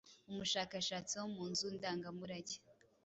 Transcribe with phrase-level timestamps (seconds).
[0.29, 2.57] umushakashatsi wo mu nzu ndangamurage